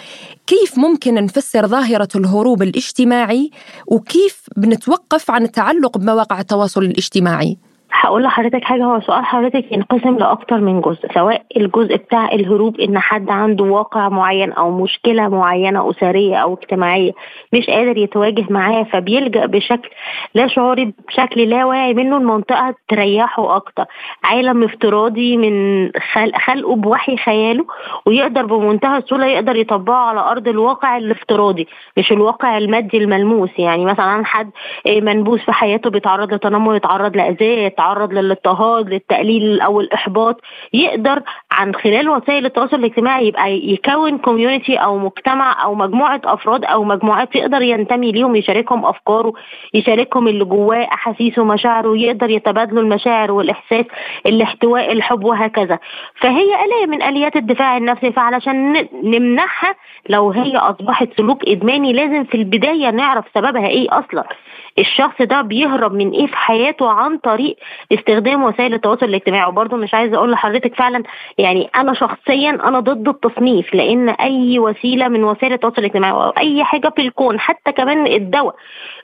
كيف 0.47 0.79
ممكن 0.79 1.15
نفسر 1.15 1.67
ظاهرة 1.67 2.09
الهروب 2.15 2.63
الاجتماعي 2.63 3.51
وكيف 3.87 4.43
بنتوقف 4.57 5.31
عن 5.31 5.43
التعلق 5.43 5.99
بمواقع 5.99 6.41
التواصل 6.41 6.83
الاجتماعي؟ 6.83 7.70
هقول 8.01 8.23
لحضرتك 8.23 8.65
حاجة 8.65 8.85
هو 8.85 9.01
سؤال 9.01 9.25
حضرتك 9.25 9.73
ينقسم 9.73 10.17
لأكتر 10.17 10.61
من 10.61 10.81
جزء 10.81 11.13
سواء 11.15 11.43
الجزء 11.57 11.97
بتاع 11.97 12.29
الهروب 12.33 12.81
إن 12.81 12.99
حد 12.99 13.31
عنده 13.31 13.65
واقع 13.65 14.09
معين 14.09 14.53
أو 14.53 14.71
مشكلة 14.71 15.29
معينة 15.29 15.91
أسرية 15.91 16.37
أو 16.37 16.55
اجتماعية 16.55 17.13
مش 17.53 17.67
قادر 17.67 17.97
يتواجه 17.97 18.45
معاه 18.51 18.83
فبيلجأ 18.83 19.47
بشكل 19.47 19.89
لا 20.35 20.47
شعوري 20.47 20.93
بشكل 21.09 21.41
لا 21.51 21.65
واعي 21.65 21.95
منه 21.95 22.17
المنطقة 22.17 22.75
تريحه 22.89 23.57
أكتر. 23.57 23.85
عالم 24.25 24.65
افتراضي 24.65 25.37
من 25.37 25.91
خلقه 26.13 26.77
بوحي 26.77 27.17
خياله 27.17 27.65
ويقدر 28.07 28.47
بمنتهى 28.47 28.99
السهولة 28.99 29.27
يقدر 29.27 29.57
يطبقه 29.57 29.97
على 29.97 30.21
أرض 30.21 30.49
الواقع 30.49 30.97
الافتراضي 30.97 31.69
مش 31.97 32.13
الواقع 32.13 32.59
المادي 32.59 32.99
الملموس. 32.99 33.51
يعني 33.59 33.85
مثلا 33.85 34.25
حد 34.25 34.51
منبوس 34.87 35.41
في 35.41 35.53
حياته 35.53 35.91
بيتعرض 35.91 36.35
لتنمر 36.35 36.77
يتعرض 36.77 37.17
لأذية 37.17 37.67
يتعرض 37.91 38.13
للاضطهاد 38.13 38.89
للتقليل 38.91 39.61
أو 39.61 39.81
الإحباط 39.81 40.41
يقدر 40.73 41.23
عن 41.51 41.75
خلال 41.75 42.09
وسائل 42.09 42.47
التواصل 42.47 42.77
الاجتماعي 42.77 43.27
يبقى 43.27 43.53
يكون 43.53 44.19
كوميونتي 44.19 44.77
أو 44.77 44.99
مجتمع 44.99 45.65
أو 45.65 45.75
مجموعة 45.75 46.21
أفراد 46.25 46.65
أو 46.65 46.85
مجموعات 46.85 47.37
يقدر 47.37 47.63
ينتمي 47.63 48.13
ليهم 48.13 48.37
يشاركهم 48.37 48.85
أفكاره 48.87 49.33
يشاركهم 49.75 50.29
اللي 50.29 50.45
جواه 50.45 50.85
أحاسيسه 50.85 51.43
ومشاعره 51.43 51.97
يقدر 51.97 52.31
يتبادلوا 52.31 52.83
المشاعر 52.83 53.33
والإحساس 53.33 53.85
الاحتواء 54.27 54.93
الحب 54.93 55.25
وهكذا. 55.25 55.79
فهي 56.21 56.65
آلية 56.65 56.87
من 56.87 57.03
آليات 57.03 57.37
الدفاع 57.37 57.77
النفسي 57.77 58.13
فعلشان 58.13 58.87
نمنعها 59.03 59.75
لو 60.09 60.31
هي 60.31 60.57
أصبحت 60.57 61.09
سلوك 61.17 61.49
إدماني 61.49 61.93
لازم 61.93 62.25
في 62.25 62.35
البداية 62.35 62.91
نعرف 62.91 63.25
سببها 63.35 63.67
إيه 63.67 63.87
أصلا. 63.91 64.25
الشخص 64.79 65.23
ده 65.23 65.41
بيهرب 65.43 65.93
من 65.93 66.11
إيه 66.11 66.27
في 66.27 66.37
حياته 66.37 66.91
عن 66.91 67.19
طريق 67.19 67.57
استخدام 67.93 68.43
وسائل 68.43 68.75
التواصل 68.75 69.07
الاجتماعي. 69.07 69.49
وبرضه 69.49 69.77
مش 69.77 69.95
عايزة 69.95 70.17
أقول 70.17 70.31
لحضرتك 70.31 70.75
فعلا 70.75 71.03
يعني 71.39 71.71
أنا 71.77 71.95
شخصيا 71.95 72.51
أنا 72.51 72.81
ضد 72.81 73.09
التصنيف 73.09 73.75
لأن 73.75 74.09
أي 74.09 74.59
وسيلة 74.59 75.09
من 75.09 75.25
وسائل 75.25 75.53
التواصل 75.53 75.79
الاجتماعي 75.79 76.13
أو 76.13 76.31
أي 76.31 76.65
حاجة 76.65 76.89
في 76.97 77.03
الكون 77.03 77.41
حتى 77.41 77.73
كمان 77.73 78.07
الدواء 78.07 78.55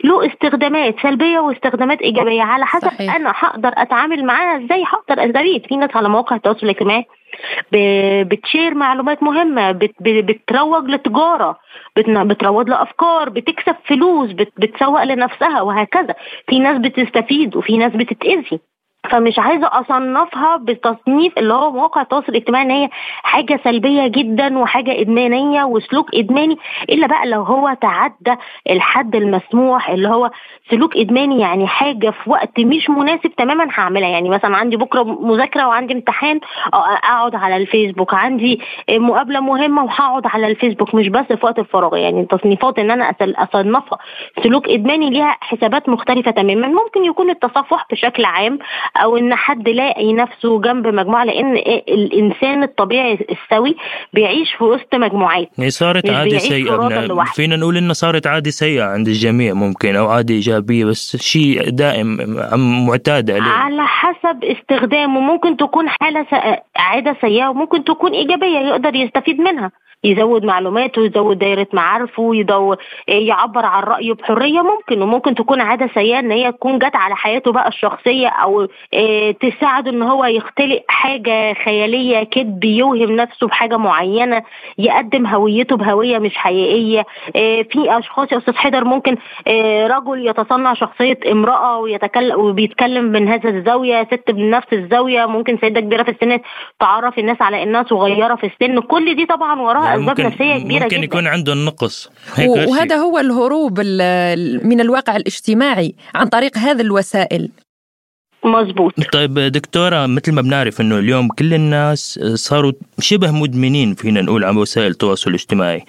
له 0.04 0.26
استخدامات 0.26 0.94
سلبية 1.02 1.38
واستخدامات 1.38 2.02
إيجابية. 2.02 2.42
على 2.42 2.66
حسب 2.66 2.88
صحيح. 2.88 3.16
أنا 3.16 3.32
هقدر 3.36 3.72
أتعامل 3.76 4.24
معاها 4.24 4.64
إزاي؟ 4.64 4.84
هقدر 4.86 5.24
أستفيد. 5.24 5.66
في 5.66 5.76
ناس 5.76 5.96
على 5.96 6.08
مواقع 6.08 6.36
التواصل 6.36 6.60
الاجتماعي 6.62 7.04
بتشير 8.22 8.74
معلومات 8.74 9.22
مهمة 9.22 9.72
بتروج 10.00 10.90
لتجارة 10.90 11.58
بتروج 11.96 12.68
لأفكار 12.68 13.28
بتكسب 13.28 13.76
فلوس 13.84 14.32
بتسوق 14.32 15.02
لنفسها 15.02 15.60
وهكذا. 15.62 16.14
في 16.48 16.58
ناس 16.58 16.78
بتستفيد 16.78 17.56
وفي 17.56 17.76
ناس 17.76 17.92
بتتأذي. 17.92 18.60
فمش 19.10 19.38
عايزة 19.38 19.66
أصنفها 19.72 20.56
بتصنيف 20.56 21.38
اللي 21.38 21.54
هو 21.54 21.72
مواقع 21.72 22.00
التواصل 22.02 22.26
الاجتماعي 22.28 22.64
إن 22.64 22.70
هي 22.70 22.88
حاجة 23.22 23.60
سلبية 23.64 24.06
جدا 24.06 24.58
وحاجة 24.58 25.00
إدمانية 25.00 25.64
وسلوك 25.64 26.14
إدماني 26.14 26.58
إلا 26.90 27.06
بقى 27.06 27.26
لو 27.26 27.42
هو 27.42 27.76
تعدى 27.80 28.34
الحد 28.70 29.16
المسموح 29.16 29.90
اللي 29.90 30.08
هو 30.08 30.30
سلوك 30.70 30.96
إدماني 30.96 31.40
يعني 31.40 31.66
حاجة 31.66 32.10
في 32.10 32.30
وقت 32.30 32.60
مش 32.60 32.90
مناسب 32.90 33.34
تماما 33.36 33.68
هعملها. 33.74 34.08
يعني 34.08 34.28
مثلا 34.28 34.56
عندي 34.56 34.76
بكرة 34.76 35.02
مذاكرة 35.02 35.66
وعندي 35.68 35.94
امتحان 35.94 36.40
أقعد 36.74 37.34
على 37.34 37.56
الفيسبوك. 37.56 38.14
عندي 38.14 38.60
مقابلة 38.90 39.40
مهمة 39.40 39.84
وهقعد 39.84 40.26
على 40.26 40.46
الفيسبوك 40.46 40.94
مش 40.94 41.08
بس 41.08 41.24
في 41.26 41.46
وقت 41.46 41.58
الفراغ. 41.58 41.96
يعني 41.96 42.24
تصنيفات 42.26 42.78
إن 42.78 42.90
أنا 42.90 43.14
أصنفها 43.20 43.98
سلوك 44.42 44.68
إدماني 44.68 45.10
ليها 45.10 45.36
حسابات 45.40 45.88
مختلفة 45.88 46.30
تماما. 46.30 46.66
ممكن 46.68 47.04
يكون 47.04 47.30
التصفح 47.30 47.86
بشكل 47.90 48.24
عام 48.24 48.58
أو 49.02 49.16
إن 49.16 49.34
حد 49.34 49.68
لاقي 49.68 50.12
نفسه 50.12 50.60
جنب 50.60 50.86
مجموعة 50.86 51.24
لأن 51.24 51.56
الإنسان 51.88 52.62
الطبيعي 52.62 53.18
السوي 53.30 53.76
بيعيش 54.12 54.54
في 54.54 54.64
وسط 54.64 54.94
مجموعات 54.94 55.48
هي 55.58 55.70
صارت 55.70 56.10
عادة 56.10 56.38
سيئة. 56.38 57.24
فينا 57.34 57.56
نقول 57.56 57.76
انها 57.76 57.92
صارت 57.92 58.26
عادة 58.26 58.50
سيئة 58.50 58.84
عند 58.84 59.08
الجميع 59.08 59.54
ممكن 59.54 59.96
أو 59.96 60.08
عادة 60.08 60.34
إيجابية 60.34 60.84
بس 60.84 61.16
شيء 61.16 61.70
دائم 61.70 62.16
معتاد 62.86 63.30
عليه. 63.30 63.42
على 63.42 63.86
حسب 63.86 64.44
استخدامه. 64.44 65.20
ممكن 65.20 65.56
تكون 65.56 65.88
حالة 65.88 66.26
عادة 66.76 67.16
سيئة 67.20 67.48
وممكن 67.48 67.84
تكون 67.84 68.12
إيجابية 68.12 68.58
يقدر 68.58 68.94
يستفيد 68.94 69.40
منها. 69.40 69.70
يزود 70.06 70.44
معلوماته 70.44 71.04
يزود 71.04 71.38
دايرة 71.38 71.66
معارفه 71.72 72.34
يدور 72.34 72.76
يعبر 73.08 73.64
عن 73.66 73.82
رأيه 73.82 74.12
بحرية 74.12 74.60
ممكن 74.62 75.02
وممكن 75.02 75.34
تكون 75.34 75.60
عادة 75.60 75.90
سيئة 75.94 76.18
إن 76.18 76.30
هي 76.30 76.52
تكون 76.52 76.78
جت 76.78 76.96
على 76.96 77.16
حياته 77.16 77.52
بقى 77.52 77.68
الشخصية 77.68 78.28
أو 78.28 78.68
تساعده 79.40 79.90
إن 79.90 80.02
هو 80.02 80.24
يختلق 80.24 80.82
حاجة 80.88 81.52
خيالية 81.64 82.22
كذب 82.24 82.64
يوهم 82.64 83.16
نفسه 83.16 83.46
بحاجة 83.46 83.76
معينة 83.76 84.42
يقدم 84.78 85.26
هويته 85.26 85.76
بهوية 85.76 86.18
مش 86.18 86.36
حقيقية. 86.36 87.04
في 87.70 87.98
أشخاص 87.98 88.32
يا 88.32 88.38
أستاذ 88.38 88.54
حيدر 88.56 88.84
ممكن 88.84 89.16
رجل 89.86 90.26
يتصنع 90.28 90.74
شخصية 90.74 91.18
امرأة 91.32 91.78
ويتكلم 91.78 92.40
وبيتكلم 92.40 93.04
من 93.04 93.28
هذا 93.28 93.48
الزاوية 93.50 94.04
ست 94.04 94.30
من 94.30 94.50
نفس 94.50 94.72
الزاوية 94.72 95.26
ممكن 95.26 95.58
سيدة 95.58 95.80
كبيرة 95.80 96.02
في 96.02 96.10
السن 96.10 96.38
تعرف 96.80 97.18
الناس 97.18 97.42
على 97.42 97.62
إنها 97.62 97.82
صغيرة 97.82 98.34
في 98.34 98.46
السن 98.46 98.80
كل 98.80 99.14
دي 99.14 99.26
طبعا 99.26 99.60
وراها 99.60 99.95
اسباب 100.00 100.20
نفسيه 100.20 100.58
كبيرة 100.58 100.82
ممكن 100.82 100.96
جدا. 100.96 101.04
يكون 101.04 101.26
عنده 101.26 101.52
النقص. 101.52 102.10
وهذا 102.38 102.96
هو 102.96 103.18
الهروب 103.18 103.80
من 104.64 104.80
الواقع 104.80 105.16
الاجتماعي 105.16 105.94
عن 106.14 106.26
طريق 106.26 106.58
هذه 106.58 106.80
الوسائل. 106.80 107.48
مظبوط. 108.44 108.92
طيب 109.12 109.38
دكتورة 109.38 110.06
مثل 110.06 110.32
ما 110.32 110.42
بنعرف 110.42 110.80
إنه 110.80 110.98
اليوم 110.98 111.28
كل 111.28 111.54
الناس 111.54 112.20
صاروا 112.34 112.72
شبه 112.98 113.30
مدمنين 113.30 113.94
فينا 113.94 114.20
نقول 114.20 114.44
على 114.44 114.56
وسائل 114.56 114.90
التواصل 114.90 115.30
الاجتماعي. 115.30 115.84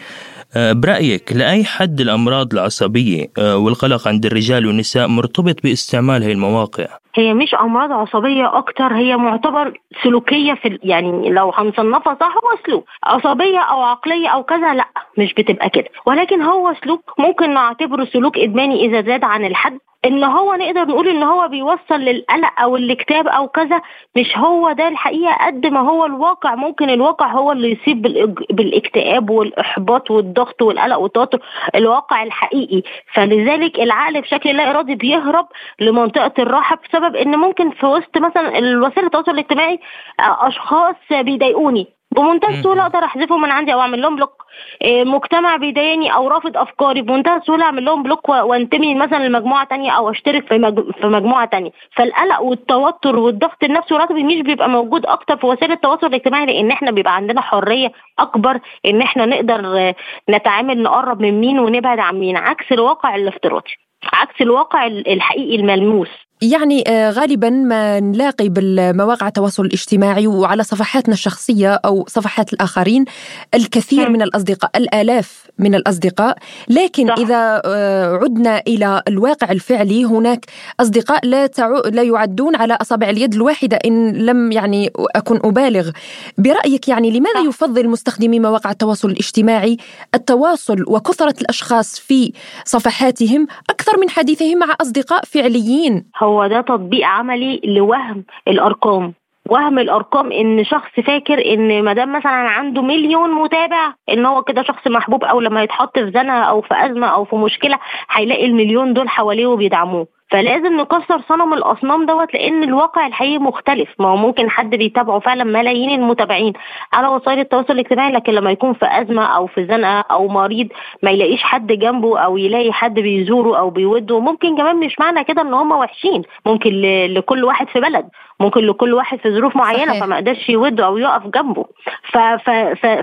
آه، 0.55 0.73
برأيك 0.73 1.33
لأي 1.33 1.63
حد 1.63 2.01
الأمراض 2.01 2.53
العصبية 2.53 3.31
آه، 3.37 3.57
والقلق 3.57 4.07
عند 4.07 4.25
الرجال 4.25 4.67
والنساء 4.67 5.07
مرتبط 5.07 5.63
باستعمال 5.63 6.23
هذه 6.23 6.31
المواقع؟ 6.31 6.87
هي 7.17 7.33
مش 7.33 7.55
أمراض 7.55 7.91
عصبية 7.91 8.57
أكتر 8.57 8.93
هي 8.95 9.17
معتبر 9.17 9.79
سلوكية 10.03 10.53
في 10.53 10.79
يعني 10.83 11.29
لو 11.29 11.51
هنصنفها 11.55 12.17
صح 12.19 12.33
هو 12.35 12.57
سلوك 12.65 12.85
عصبية 13.03 13.59
أو 13.59 13.81
عقلية 13.83 14.27
أو 14.27 14.43
كذا 14.43 14.73
لأ 14.73 14.87
مش 15.17 15.33
بتبقى 15.33 15.69
كده. 15.69 15.87
ولكن 16.05 16.41
هو 16.41 16.73
سلوك 16.83 17.13
ممكن 17.19 17.53
نعتبره 17.53 18.05
سلوك 18.05 18.37
إدماني 18.37 18.85
إذا 18.85 19.01
زاد 19.01 19.23
عن 19.23 19.45
الحد. 19.45 19.77
إن 20.05 20.23
هو 20.23 20.53
نقدر 20.55 20.85
نقول 20.87 21.07
إن 21.07 21.23
هو 21.23 21.47
بيوصل 21.47 21.95
للقلق 21.95 22.61
أو 22.61 22.75
الاكتئاب 22.75 23.27
أو 23.27 23.47
كذا 23.47 23.81
مش 24.17 24.37
هو 24.37 24.71
ده 24.71 24.87
الحقيقة. 24.87 25.45
قد 25.45 25.65
ما 25.67 25.79
هو 25.79 26.05
الواقع 26.05 26.55
ممكن 26.55 26.89
الواقع 26.89 27.31
هو 27.31 27.51
اللي 27.51 27.71
يصيب 27.71 28.01
بالاكتئاب 28.49 29.29
والإحباط 29.29 30.11
والضغط 30.11 30.61
والقلق 30.61 30.97
والتوتر 30.97 31.39
الواقع 31.75 32.23
الحقيقي. 32.23 32.81
فلذلك 33.13 33.79
العقل 33.79 34.21
بشكل 34.21 34.57
لا 34.57 34.69
إرادي 34.69 34.95
بيهرب 34.95 35.47
لمنطقة 35.79 36.31
الراحه 36.39 36.79
بسبب 36.89 37.06
إن 37.15 37.35
ممكن 37.35 37.71
في 37.71 37.85
وسط 37.85 38.17
مثلا 38.17 38.49
وسائل 38.87 39.05
التواصل 39.05 39.31
الاجتماعي 39.31 39.79
أشخاص 40.19 40.95
بيضايقوني. 41.11 41.87
بمنتهى 42.15 42.59
السهولة 42.59 42.81
أقدر 42.81 43.05
أحذفهم 43.05 43.41
من 43.41 43.51
عندي 43.51 43.73
أو 43.73 43.81
أعمل 43.81 44.01
لهم 44.01 44.15
block 44.15 44.45
آه، 44.83 45.03
مجتمع 45.03 45.55
بيضايقني 45.55 46.13
أو 46.13 46.27
رافض 46.27 46.57
أفكاري. 46.57 47.01
بمنتهى 47.01 47.35
السهولة 47.37 47.65
أعمل 47.65 47.85
لهم 47.85 48.03
block 48.03 48.29
وأنتمي 48.29 48.95
مثلا 48.95 49.27
لمجموعة 49.27 49.67
تانية 49.67 49.91
أو 49.91 50.09
أشترك 50.11 50.47
في 50.47 50.83
في 51.01 51.07
مجموعة 51.07 51.45
تانية. 51.45 51.71
فالقلق 51.95 52.41
والتوتر 52.41 53.15
والضغط 53.19 53.63
النفسي 53.63 53.93
والعصبي 53.93 54.23
مش 54.23 54.41
بيبقى 54.41 54.69
موجود 54.69 55.05
أكتر 55.05 55.37
في 55.37 55.45
وسائل 55.45 55.71
التواصل 55.71 56.07
الاجتماعي 56.07 56.45
لأن 56.45 56.71
إحنا 56.71 56.91
بيبقى 56.91 57.15
عندنا 57.15 57.41
حرية 57.41 57.91
أكبر 58.19 58.59
إن 58.85 59.01
إحنا 59.01 59.25
نقدر 59.25 59.77
آه، 59.77 59.95
نتعامل 60.29 60.83
نقرب 60.83 61.21
من 61.21 61.39
مين 61.41 61.59
ونبعد 61.59 61.99
عن 61.99 62.19
مين. 62.19 62.37
عكس 62.37 62.71
الواقع 62.71 63.15
الافتراضي 63.15 63.71
عكس 64.13 64.41
الواقع 64.41 64.87
الحقيقي 64.87 65.55
الملموس. 65.55 66.26
يعني 66.41 66.83
آه، 66.87 67.11
غالبا 67.11 67.49
ما 67.49 67.99
نلاقي 67.99 68.49
بالمواقع 68.49 69.27
التواصل 69.27 69.65
الاجتماعي 69.65 70.27
وعلى 70.27 70.63
صفحاتنا 70.63 71.13
الشخصية 71.13 71.73
أو 71.73 72.05
صفحات 72.07 72.53
الآخرين 72.53 73.05
الكثير 73.53 74.09
من 74.09 74.21
الأصدقاء 74.21 74.71
الآلاف 74.75 75.47
من 75.59 75.75
الأصدقاء 75.75 76.37
لكن 76.69 77.07
صح. 77.07 77.15
إذا 77.17 77.61
آه، 77.65 78.15
عدنا 78.15 78.61
إلى 78.67 79.01
الواقع 79.07 79.51
الفعلي 79.51 80.05
هناك 80.05 80.45
أصدقاء 80.79 81.25
لا 81.25 81.47
تعو... 81.47 81.81
لا 81.85 82.03
يعدون 82.03 82.55
على 82.55 82.77
أصابع 82.81 83.09
اليد 83.09 83.33
الواحدة 83.33 83.79
إن 83.85 84.11
لم 84.11 84.51
يعني 84.51 84.91
أكن 85.15 85.39
أبالغ 85.43 85.91
برأيك 86.37 86.87
يعني 86.87 87.11
لماذا 87.11 87.39
صح. 87.41 87.47
يفضل 87.47 87.89
مستخدمي 87.89 88.39
مواقع 88.39 88.71
التواصل 88.71 89.09
الاجتماعي 89.09 89.77
التواصل 90.15 90.83
وكثرة 90.87 91.35
الأشخاص 91.41 91.99
في 91.99 92.33
صفحاتهم 92.65 93.47
أكثر 93.69 93.99
من 93.99 94.09
حديثهم 94.09 94.59
مع 94.59 94.75
أصدقاء 94.81 95.25
فعليين 95.25 96.05
هو 96.27 96.47
ده 96.47 96.61
تطبيق 96.61 97.07
عملي 97.07 97.61
لوهم 97.65 98.25
الأرقام. 98.47 99.13
وهم 99.49 99.79
الأرقام 99.79 100.31
إن 100.31 100.63
شخص 100.63 100.99
فاكر 101.07 101.53
إن 101.53 101.83
ما 101.83 101.93
دام 101.93 102.11
مثلا 102.17 102.31
عنده 102.31 102.81
مليون 102.81 103.31
متابع 103.31 103.93
إن 104.09 104.25
هو 104.25 104.43
كده 104.43 104.63
شخص 104.63 104.87
محبوب 104.87 105.23
أو 105.23 105.39
لما 105.39 105.63
يتحط 105.63 105.99
في 105.99 106.11
زنقة 106.11 106.43
أو 106.43 106.61
في 106.61 106.73
أزمة 106.85 107.07
أو 107.07 107.25
في 107.25 107.35
مشكلة 107.35 107.79
هيلاقي 108.11 108.45
المليون 108.45 108.93
دول 108.93 109.09
حواليه 109.09 109.45
وبيدعموه. 109.45 110.07
فلازم 110.31 110.77
نكسر 110.81 111.21
صنم 111.29 111.53
الأصنام 111.53 112.05
دوت 112.05 112.33
لأن 112.33 112.63
الواقع 112.63 113.07
الحقيقي 113.07 113.37
مختلف. 113.37 113.89
ما 113.99 114.07
هو 114.07 114.15
ممكن 114.15 114.49
حد 114.49 114.69
بيتابعه 114.69 115.19
فعلا 115.19 115.43
ملايين 115.43 115.99
المتابعين. 115.99 116.53
على 116.93 117.07
وسائل 117.07 117.39
التواصل 117.39 117.73
الاجتماعي 117.73 118.11
لكن 118.11 118.33
لما 118.33 118.51
يكون 118.51 118.73
في 118.73 118.85
أزمة 118.85 119.25
أو 119.25 119.47
في 119.47 119.65
زنقة 119.65 119.99
أو 120.11 120.27
مريض 120.27 120.67
ما 121.03 121.11
يلاقيش 121.11 121.43
حد 121.43 121.67
جنبه 121.67 122.19
أو 122.19 122.37
يلاقي 122.37 122.73
حد 122.73 122.93
بيزوره 122.99 123.59
أو 123.59 123.69
بيوده 123.69 124.19
ممكن 124.19 124.57
كمان 124.57 124.75
مش 124.75 124.99
معنى 124.99 125.23
كده 125.23 125.41
إن 125.41 125.53
هم 125.53 125.71
وحشين. 125.71 126.21
ممكن 126.45 126.69
لكل 127.13 127.43
واحد 127.43 127.67
في 127.67 127.79
بلد. 127.79 128.09
ممكن 128.39 128.61
لكل 128.61 128.93
واحد 128.93 129.19
في 129.19 129.31
ظروف 129.31 129.55
معينة 129.55 129.91
صحيح. 129.91 130.03
فما 130.03 130.15
قدرش 130.15 130.49
يوده 130.49 130.85
أو 130.85 130.97
يقف 130.97 131.27
جنبه. 131.27 131.65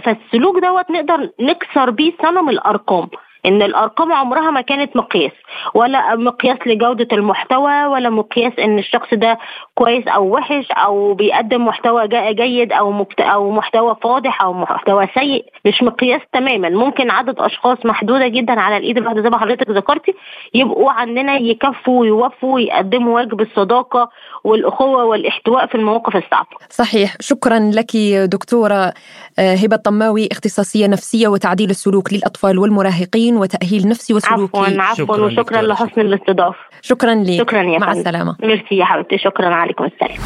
فالسلوك 0.00 0.58
دوت 0.58 0.90
نقدر 0.90 1.30
نكسر 1.40 1.90
بيه 1.90 2.12
صنم 2.22 2.48
الأرقام. 2.48 3.08
إن 3.46 3.62
الأرقام 3.62 4.12
عمرها 4.12 4.50
ما 4.50 4.60
كانت 4.60 4.96
مقياس 4.96 5.32
ولا 5.74 6.16
مقياس 6.16 6.58
لجودة 6.66 7.08
المحتوى 7.12 7.84
ولا 7.84 8.10
مقياس 8.10 8.52
إن 8.58 8.78
الشخص 8.78 9.14
ده 9.14 9.38
كويس 9.74 10.08
أو 10.08 10.34
وحش 10.34 10.70
أو 10.70 11.14
بيقدم 11.14 11.64
محتوى 11.66 12.08
جيد 12.08 12.72
أو. 12.72 13.06
أو 13.20 13.50
محتوى 13.50 13.96
فاضح 14.02 14.42
أو 14.42 14.52
محتوى 14.52 15.08
سيء 15.14 15.44
مش 15.64 15.82
مقياس 15.82 16.20
تماما 16.32 16.68
ممكن 16.68 17.10
عدد 17.10 17.34
أشخاص 17.38 17.78
محدودة 17.84 18.28
جدا 18.28 18.60
على 18.60 18.76
الإيد 18.76 18.98
الواحدة 18.98 19.22
زي 19.22 19.30
ما 19.30 19.38
حضرتك 19.38 19.70
ذكرتي 19.70 20.14
يبقوا 20.54 20.90
عندنا 20.90 21.36
يكفوا 21.36 22.00
ويوفوا 22.00 22.54
ويقدموا 22.54 23.14
واجب 23.14 23.40
الصداقة 23.40 24.10
والأخوة 24.44 25.04
والاحتواء 25.04 25.66
في 25.66 25.74
المواقف 25.74 26.16
الصعبة. 26.16 26.48
صحيح 26.70 27.16
شكرا 27.20 27.58
لك 27.58 27.96
دكتورة 28.24 28.92
آه، 29.38 29.54
هبة 29.54 29.76
الطماوي 29.76 30.28
اختصاصية 30.32 30.86
نفسية 30.86 31.28
وتعديل 31.28 31.70
السلوك 31.70 32.12
للأطفال 32.12 32.58
والمراهقين 32.58 33.33
وتأهيل 33.36 33.88
نفسي 33.88 34.14
وسلوكي. 34.14 34.58
عفوا 34.58 34.82
عفوا 34.82 35.16
وشكرا 35.16 35.62
لحسن 35.62 36.00
الاستضافة. 36.00 36.58
شكرا 36.82 37.14
لك 37.14 37.38
شكرا 37.38 37.62
يا 37.62 37.78
مع 37.78 37.92
السلامة. 37.92 38.36
ميرسي 38.42 38.76
يا 38.76 38.84
حبيبتي 38.84 39.18
شكرا 39.18 39.54
عليكم 39.54 39.84
السلام. 39.84 40.18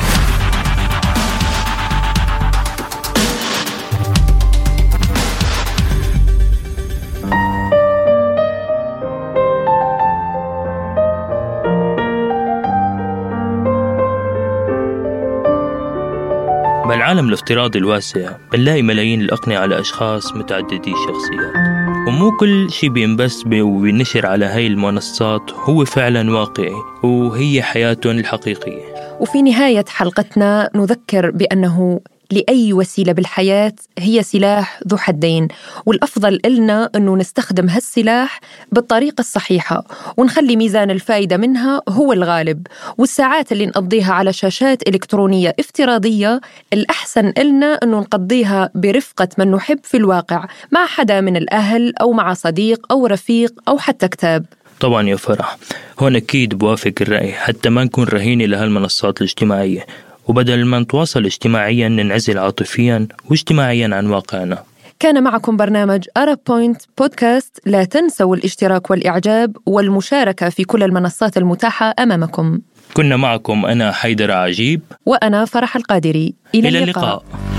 بالعالم 16.89 17.29
الافتراضي 17.29 17.79
الواسع 17.79 18.33
بنلاقي 18.53 18.83
ملايين 18.83 19.21
الأقنعة 19.21 19.67
لأشخاص 19.67 20.33
متعددي 20.37 20.93
الشخصيات 20.93 21.78
ومو 22.09 22.37
كل 22.37 22.71
شي 22.71 22.89
بينبث 22.89 23.47
وبينشر 23.47 24.27
على 24.27 24.45
هاي 24.45 24.67
المنصات 24.67 25.53
هو 25.53 25.85
فعلا 25.85 26.31
واقعي 26.31 26.73
وهي 27.03 27.63
حياتهم 27.63 28.19
الحقيقية. 28.19 28.83
وفي 29.21 29.43
نهاية 29.43 29.85
حلقتنا 29.89 30.71
نذكر 30.75 31.31
بأنه 31.31 32.01
لأي 32.31 32.73
وسيلة 32.73 33.13
بالحياة 33.13 33.73
هي 33.99 34.23
سلاح 34.23 34.81
ذو 34.89 34.97
حدين 34.97 35.49
والأفضل 35.87 36.41
إلنا 36.45 36.91
أنه 36.97 37.17
نستخدم 37.17 37.69
هالسلاح 37.69 38.41
بالطريقة 38.73 39.21
الصحيحة 39.21 39.85
ونخلي 40.17 40.57
ميزان 40.57 40.91
الفائدة 40.91 41.37
منها 41.37 41.83
هو 41.89 42.13
الغالب 42.13 42.67
والساعات 42.99 43.53
اللي 43.53 43.67
نقضيها 43.67 44.13
على 44.13 44.33
شاشات 44.33 44.89
إلكترونية 44.89 45.55
افتراضية 45.59 46.41
الأحسن 46.73 47.33
إلنا 47.39 47.79
أنه 47.83 48.01
نقضيها 48.01 48.71
برفقة 48.75 49.29
من 49.39 49.51
نحب 49.51 49.79
في 49.83 49.97
الواقع 49.97 50.47
مع 50.73 50.87
حدا 50.87 51.21
من 51.21 51.37
الأهل 51.37 51.93
أو 52.01 52.13
مع 52.13 52.35
صديق 52.35 52.87
أو 52.91 53.07
رفيق 53.07 53.53
أو 53.69 53.79
حتى 53.79 54.09
كتاب. 54.09 54.45
طبعا 54.81 55.09
يا 55.09 55.17
فرح 55.17 55.57
هون 55.99 56.17
أكيد 56.17 56.55
بوافق 56.55 56.93
الرأي 57.01 57.33
حتى 57.33 57.71
ما 57.71 57.85
نكون 57.85 58.05
رهينة 58.05 58.45
لهالمنصات 58.45 59.19
الاجتماعية. 59.19 59.87
وبدل 60.29 60.65
ما 60.65 60.79
نتواصل 60.79 61.25
اجتماعيا 61.25 61.89
ننعزل 61.89 62.39
عاطفيا 62.39 63.09
واجتماعيا 63.31 63.91
عن 63.93 64.07
واقعنا. 64.07 64.63
كان 65.01 65.23
معكم 65.23 65.57
برنامج 65.57 66.05
أرب 66.17 66.39
بوينت 66.49 66.83
بودكاست 66.99 67.61
لا 67.67 67.85
تنسوا 67.85 68.37
الاشتراك 68.37 68.91
والإعجاب 68.91 69.57
والمشاركة 69.67 70.49
في 70.49 70.65
كل 70.65 70.83
المنصات 70.83 71.37
المتاحة 71.37 71.95
أمامكم. 71.99 72.59
كنا 72.95 73.17
معكم 73.17 73.67
أنا 73.67 73.93
حيدر 73.93 74.33
عجيب. 74.33 74.81
وأنا 75.07 75.45
فرح 75.45 75.77
القادري. 75.77 76.35
إلى, 76.55 76.69
إلى 76.69 76.83
اللقاء, 76.83 77.05
اللقاء. 77.05 77.58